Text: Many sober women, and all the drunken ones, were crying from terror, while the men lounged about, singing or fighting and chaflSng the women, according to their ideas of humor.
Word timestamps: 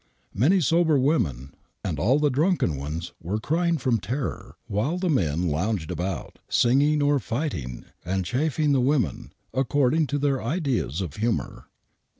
Many 0.33 0.61
sober 0.61 0.97
women, 0.97 1.53
and 1.85 1.99
all 1.99 2.17
the 2.17 2.31
drunken 2.31 2.75
ones, 2.75 3.13
were 3.21 3.39
crying 3.39 3.77
from 3.77 3.99
terror, 3.99 4.55
while 4.65 4.97
the 4.97 5.11
men 5.11 5.47
lounged 5.47 5.91
about, 5.91 6.39
singing 6.49 7.03
or 7.03 7.19
fighting 7.19 7.85
and 8.03 8.25
chaflSng 8.25 8.71
the 8.71 8.81
women, 8.81 9.31
according 9.53 10.07
to 10.07 10.17
their 10.17 10.41
ideas 10.41 11.01
of 11.01 11.17
humor. 11.17 11.67